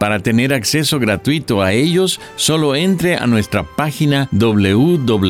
[0.00, 5.24] Para tener acceso gratuito a ellos, solo entre a nuestra página www.lavoz.org.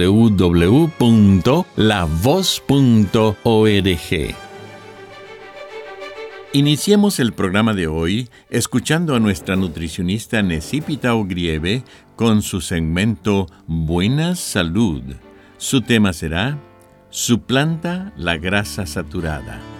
[6.52, 11.82] Iniciemos el programa de hoy escuchando a nuestra nutricionista Necipita Ogrieve
[12.14, 15.02] con su segmento Buena Salud.
[15.58, 16.60] Su tema será
[17.10, 19.79] Suplanta la grasa saturada.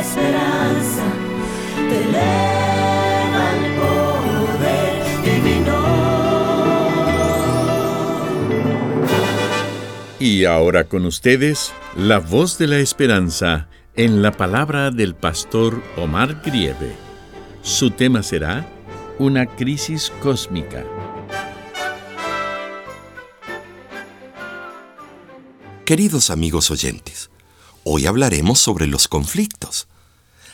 [0.00, 1.04] Esperanza
[1.88, 5.78] te eleva el poder divino.
[10.18, 16.40] Y ahora con ustedes, la voz de la esperanza en la palabra del pastor Omar
[16.44, 16.96] Grieve.
[17.62, 18.66] Su tema será
[19.18, 20.84] una crisis cósmica.
[25.84, 27.30] Queridos amigos oyentes,
[27.84, 29.86] hoy hablaremos sobre los conflictos.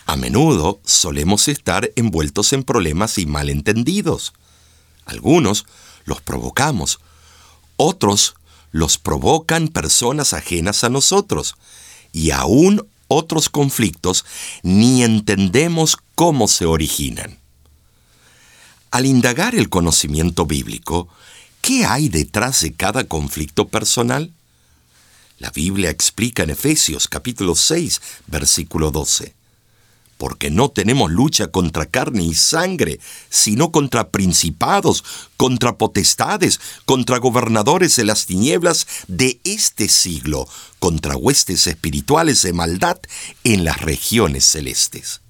[0.07, 4.33] A menudo solemos estar envueltos en problemas y malentendidos.
[5.07, 5.67] Algunos
[6.05, 7.01] los provocamos,
[7.77, 8.35] otros
[8.73, 11.55] los provocan personas ajenas a nosotros,
[12.13, 14.25] y aún otros conflictos
[14.63, 17.39] ni entendemos cómo se originan.
[18.91, 21.09] Al indagar el conocimiento bíblico,
[21.61, 24.33] ¿qué hay detrás de cada conflicto personal?
[25.41, 29.35] La Biblia explica en Efesios capítulo 6, versículo 12
[30.19, 35.03] porque no tenemos lucha contra carne y sangre, sino contra principados,
[35.39, 40.47] contra potestades, contra gobernadores de las tinieblas de este siglo,
[40.79, 42.99] contra huestes espirituales de maldad
[43.45, 45.23] en las regiones celestes.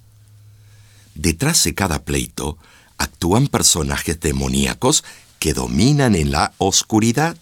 [1.15, 2.57] Detrás de cada pleito
[2.97, 5.05] actúan personajes demoníacos
[5.39, 7.37] que dominan en la oscuridad.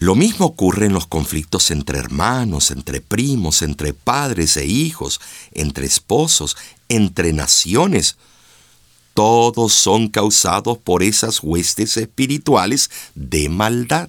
[0.00, 5.20] Lo mismo ocurre en los conflictos entre hermanos, entre primos, entre padres e hijos,
[5.52, 6.56] entre esposos,
[6.88, 8.16] entre naciones.
[9.12, 14.08] Todos son causados por esas huestes espirituales de maldad.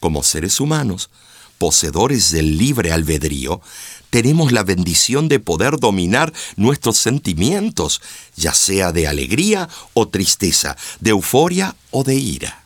[0.00, 1.10] Como seres humanos,
[1.58, 3.60] poseedores del libre albedrío,
[4.08, 8.00] tenemos la bendición de poder dominar nuestros sentimientos,
[8.34, 12.63] ya sea de alegría o tristeza, de euforia o de ira.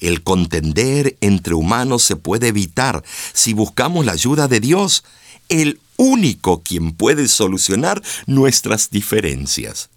[0.00, 3.02] El contender entre humanos se puede evitar
[3.32, 5.04] si buscamos la ayuda de Dios,
[5.48, 9.88] el único quien puede solucionar nuestras diferencias.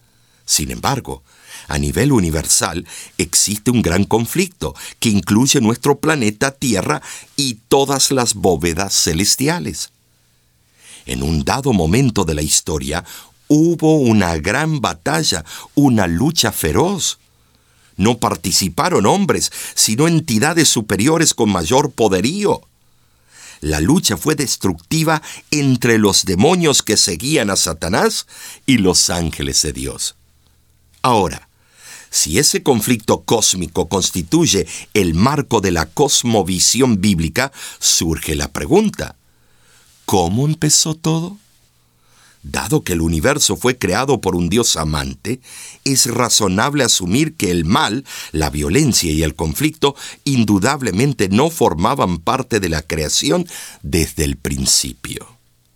[0.46, 1.24] Sin embargo,
[1.68, 2.88] a nivel universal
[3.18, 7.02] existe un gran conflicto que incluye nuestro planeta Tierra
[7.36, 9.92] y todas las bóvedas celestiales.
[11.06, 13.06] En un dado momento de la historia
[13.48, 15.46] hubo una gran batalla,
[15.76, 17.19] una lucha feroz.
[18.00, 22.62] No participaron hombres, sino entidades superiores con mayor poderío.
[23.60, 28.26] La lucha fue destructiva entre los demonios que seguían a Satanás
[28.66, 30.16] y los ángeles de Dios.
[31.02, 31.50] Ahora,
[32.10, 39.18] si ese conflicto cósmico constituye el marco de la cosmovisión bíblica, surge la pregunta,
[40.06, 41.38] ¿cómo empezó todo?
[42.42, 45.42] Dado que el universo fue creado por un Dios amante,
[45.84, 52.62] es razonable asumir que el mal, la violencia y el conflicto indudablemente no formaban parte
[52.62, 53.46] de la creación
[53.84, 55.28] desde el principio.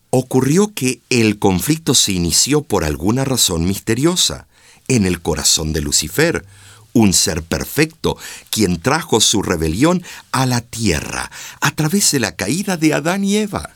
[0.09, 4.47] Ocurrió que el conflicto se inició por alguna razón misteriosa
[4.87, 6.45] en el corazón de Lucifer,
[6.93, 8.17] un ser perfecto,
[8.49, 11.29] quien trajo su rebelión a la tierra
[11.59, 13.71] a través de la caída de Adán y Eva.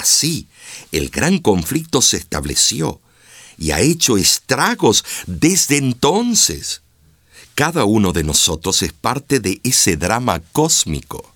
[0.00, 0.46] Así,
[0.92, 3.02] el gran conflicto se estableció
[3.58, 6.80] y ha hecho estragos desde entonces.
[7.54, 11.34] Cada uno de nosotros es parte de ese drama cósmico.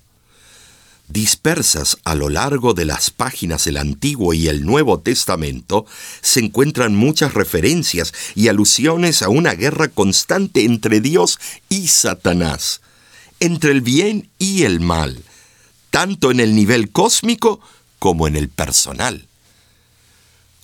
[1.09, 5.85] Dispersas a lo largo de las páginas del Antiguo y el Nuevo Testamento
[6.23, 11.39] se encuentran muchas referencias y alusiones a una guerra constante entre Dios
[11.69, 12.81] y Satanás,
[13.41, 15.23] entre el bien y el mal,
[15.91, 17.61] tanto en el nivel cósmico
[18.05, 19.29] como en el personal.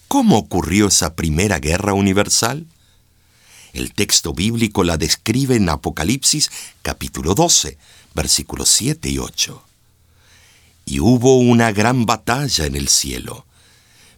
[0.09, 2.67] ¿Cómo ocurrió esa primera guerra universal?
[3.73, 6.51] El texto bíblico la describe en Apocalipsis
[6.83, 7.79] capítulo 12,
[8.15, 9.63] versículos 7 y 8.
[10.85, 13.47] Y hubo una gran batalla en el cielo.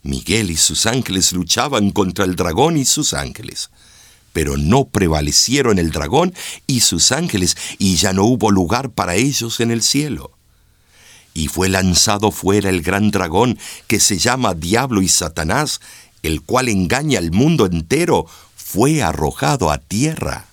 [0.03, 3.71] Miguel y sus ángeles luchaban contra el dragón y sus ángeles.
[4.33, 6.35] Pero no prevalecieron el dragón
[6.67, 10.33] y sus ángeles, y ya no hubo lugar para ellos en el cielo
[11.35, 15.81] y fue lanzado fuera el gran dragón que se llama Diablo y Satanás,
[16.23, 20.47] el cual engaña al mundo entero, fue arrojado a tierra.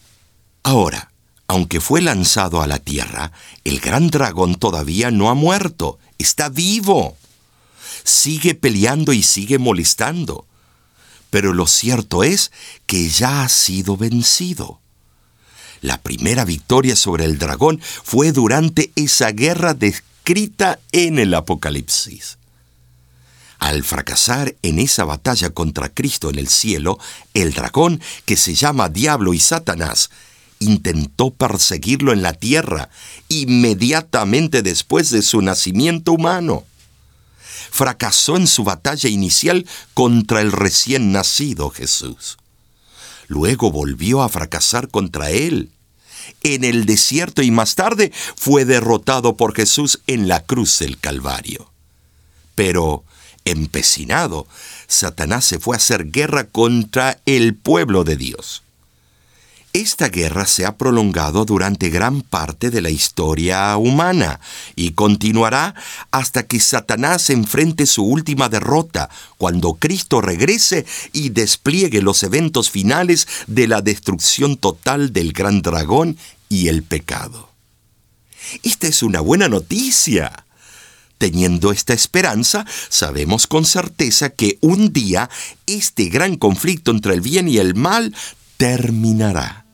[0.63, 1.11] Ahora,
[1.47, 3.31] aunque fue lanzado a la tierra,
[3.63, 7.17] el gran dragón todavía no ha muerto, está vivo.
[8.03, 10.45] Sigue peleando y sigue molestando.
[11.29, 12.51] Pero lo cierto es
[12.85, 14.79] que ya ha sido vencido.
[15.81, 19.95] La primera victoria sobre el dragón fue durante esa guerra de
[20.29, 22.37] escrita en el Apocalipsis.
[23.57, 26.99] Al fracasar en esa batalla contra Cristo en el cielo,
[27.33, 30.11] el dragón, que se llama Diablo y Satanás,
[30.59, 32.91] intentó perseguirlo en la tierra
[33.27, 36.63] inmediatamente después de su nacimiento humano.
[37.71, 39.65] Fracasó en su batalla inicial
[39.95, 42.37] contra el recién nacido Jesús.
[43.27, 45.71] Luego volvió a fracasar contra él
[46.43, 51.71] en el desierto y más tarde fue derrotado por Jesús en la cruz del Calvario.
[52.55, 53.03] Pero,
[53.45, 54.47] empecinado,
[54.87, 58.63] Satanás se fue a hacer guerra contra el pueblo de Dios.
[59.71, 64.39] Esta guerra se ha prolongado durante gran parte de la historia humana
[64.75, 65.75] y continuará
[66.09, 73.27] hasta que Satanás enfrente su última derrota, cuando Cristo regrese y despliegue los eventos finales
[73.45, 76.17] de la destrucción total del gran dragón
[76.49, 77.49] y el pecado.
[78.63, 80.45] Esta es una buena noticia.
[81.19, 85.29] Teniendo esta esperanza, sabemos con certeza que un día
[85.65, 88.15] este gran conflicto entre el bien y el mal
[88.59, 89.65] terminará.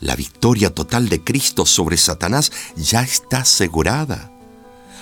[0.00, 4.32] La victoria total de Cristo sobre Satanás ya está asegurada.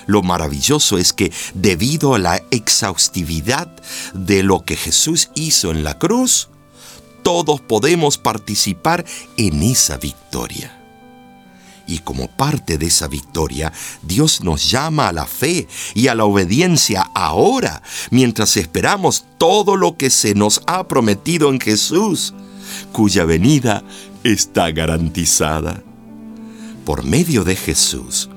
[0.05, 3.75] Lo maravilloso es que debido a la exhaustividad
[4.13, 6.49] de lo que Jesús hizo en la cruz,
[7.23, 9.03] todos podemos participar
[9.35, 10.82] en esa victoria.
[11.93, 13.71] Y como parte de esa victoria,
[14.01, 19.95] Dios nos llama a la fe y a la obediencia ahora, mientras esperamos todo lo
[19.95, 22.33] que se nos ha prometido en Jesús
[22.91, 23.83] cuya venida
[24.23, 25.83] está garantizada.
[26.83, 28.27] Por medio de Jesús,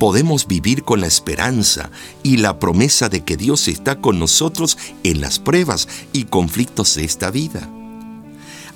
[0.00, 1.88] podemos vivir con la esperanza
[2.24, 7.04] y la promesa de que Dios está con nosotros en las pruebas y conflictos de
[7.04, 7.70] esta vida.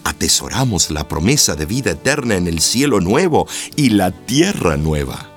[0.06, 5.32] Atesoramos la promesa de vida eterna en el cielo nuevo y la tierra nueva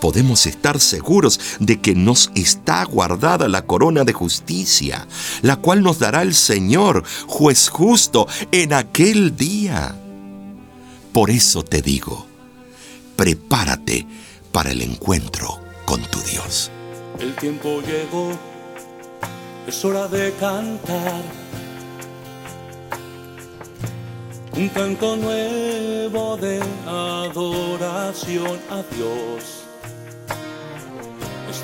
[0.00, 5.06] podemos estar seguros de que nos está guardada la corona de justicia,
[5.42, 9.96] la cual nos dará el Señor, juez justo, en aquel día.
[11.12, 12.26] Por eso te digo,
[13.16, 14.06] prepárate
[14.52, 16.70] para el encuentro con tu Dios.
[17.18, 18.30] El tiempo llegó,
[19.66, 21.47] es hora de cantar.
[24.58, 29.58] Un canto nuevo de adoración a Dios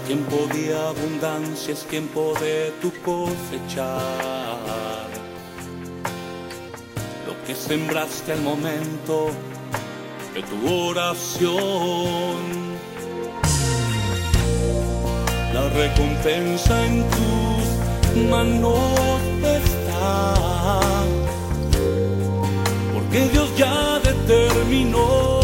[0.06, 3.88] tiempo de abundancia, es tiempo de tu cosechar.
[7.26, 9.30] Lo que sembraste al momento
[10.34, 12.74] de tu oración.
[15.54, 21.23] La recompensa en tus manos está.
[23.14, 25.40] Porque Dios ya determinó.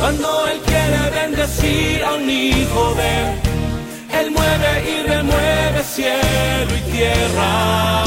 [0.00, 3.40] Cuando Él quiere bendecir a un hijo de Él,
[4.18, 8.02] Él mueve y remueve cielo y tierra.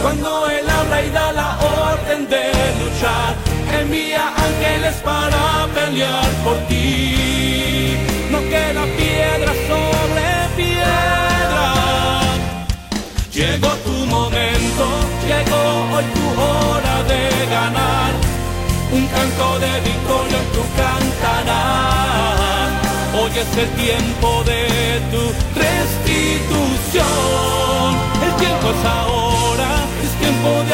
[0.00, 1.58] Cuando Él habla y da la
[1.92, 3.34] orden de luchar,
[3.82, 6.31] envía ángeles para pelear
[17.62, 22.72] Un canto de victoria tú cantarás.
[23.14, 25.22] Hoy es el tiempo de tu
[25.54, 27.06] restitución.
[28.26, 29.70] El tiempo es ahora,
[30.02, 30.71] es tiempo de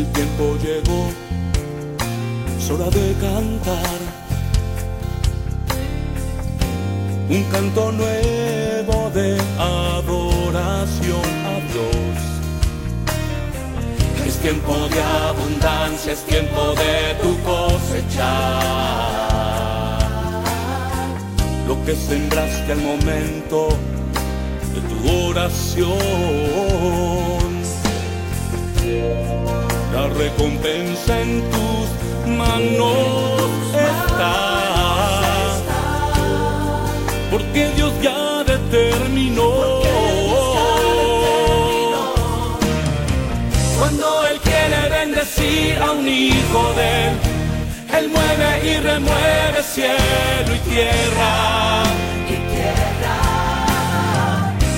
[0.00, 1.10] El tiempo llegó,
[2.58, 3.98] es hora de cantar.
[7.28, 12.16] Un canto nuevo de adoración a Dios.
[14.26, 18.80] Es tiempo de abundancia, es tiempo de tu cosechar.
[21.68, 23.68] Lo que sembraste al momento
[24.72, 24.96] de tu
[25.28, 26.99] oración.
[30.40, 34.34] Recompensa en tus manos está.
[37.30, 39.50] Porque Dios ya determinó.
[43.78, 47.14] Cuando Él quiere bendecir a un hijo de Él,
[47.98, 51.82] Él mueve y remueve cielo y tierra.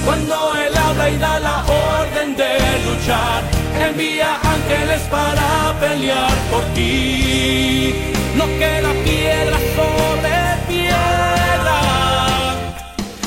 [0.05, 7.95] Cuando Él habla y da la orden de luchar, envía ángeles para pelear por ti.
[8.37, 10.35] No queda piedra sobre
[10.69, 11.79] piedra.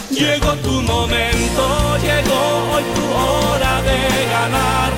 [0.10, 2.42] Llegó tu momento, llegó
[2.74, 4.00] hoy tu hora de
[4.36, 4.92] ganar.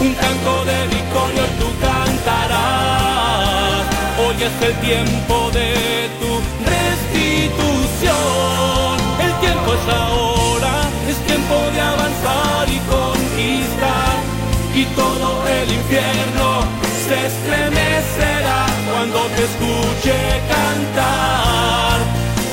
[0.00, 3.02] Un canto de victoria tú cantarás.
[4.18, 5.68] Hoy es el tiempo de
[6.20, 6.30] tu
[6.74, 8.22] restitución.
[15.92, 16.64] Infierno
[17.06, 20.16] se estremecerá cuando te escuche
[20.48, 22.00] cantar.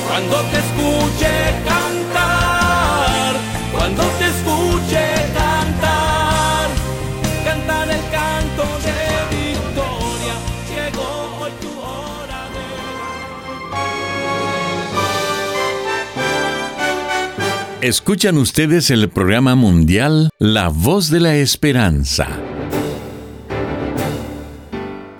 [0.06, 1.32] Cuando te escuche
[1.64, 3.34] cantar.
[3.72, 6.68] Cuando te escuche cantar.
[7.44, 8.98] Cantar el canto de
[9.34, 10.34] victoria.
[10.74, 11.08] Llegó
[11.40, 12.42] hoy tu hora
[17.80, 17.88] de...
[17.88, 22.49] Escuchan ustedes el programa mundial La Voz de la Esperanza.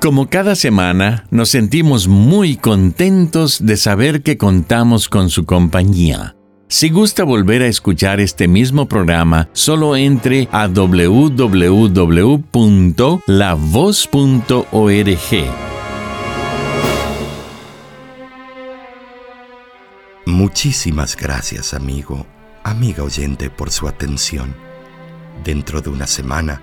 [0.01, 6.37] Como cada semana, nos sentimos muy contentos de saber que contamos con su compañía.
[6.69, 11.51] Si gusta volver a escuchar este mismo programa, solo entre a www.lavoz.org.
[20.25, 22.27] Muchísimas gracias, amigo,
[22.65, 24.55] amiga oyente, por su atención.
[25.45, 26.63] Dentro de una semana,